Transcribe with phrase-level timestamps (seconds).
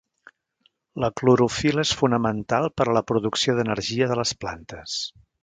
[1.03, 4.99] La clorofil·la és fonamental per a la producció d'energia de les plantes.